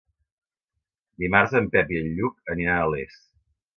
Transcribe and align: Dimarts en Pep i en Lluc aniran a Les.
Dimarts 1.23 1.53
en 1.59 1.69
Pep 1.75 1.93
i 1.97 2.01
en 2.05 2.09
Lluc 2.21 2.53
aniran 2.55 2.75
a 2.77 2.89
Les. 2.95 3.21